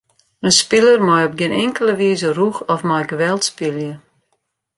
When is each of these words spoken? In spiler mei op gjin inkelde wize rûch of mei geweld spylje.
In 0.47 0.51
spiler 0.61 0.99
mei 1.07 1.21
op 1.27 1.35
gjin 1.39 1.59
inkelde 1.63 1.95
wize 2.01 2.29
rûch 2.37 2.59
of 2.73 2.81
mei 2.89 3.03
geweld 3.11 3.43
spylje. 3.49 3.91